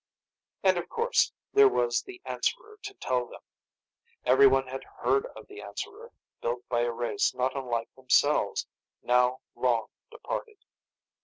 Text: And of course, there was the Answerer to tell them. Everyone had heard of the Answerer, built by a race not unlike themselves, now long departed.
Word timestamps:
And 0.63 0.79
of 0.79 0.89
course, 0.89 1.31
there 1.53 1.69
was 1.69 2.01
the 2.01 2.23
Answerer 2.25 2.79
to 2.81 2.93
tell 2.95 3.27
them. 3.27 3.43
Everyone 4.25 4.65
had 4.65 4.83
heard 4.83 5.27
of 5.35 5.45
the 5.45 5.61
Answerer, 5.61 6.11
built 6.41 6.67
by 6.69 6.79
a 6.79 6.91
race 6.91 7.35
not 7.35 7.55
unlike 7.55 7.93
themselves, 7.93 8.65
now 9.03 9.41
long 9.53 9.89
departed. 10.09 10.57